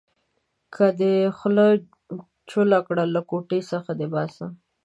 [0.73, 1.67] که دې خوله
[2.49, 4.51] چوله کړه؛ له کوټې څخه دې باسم.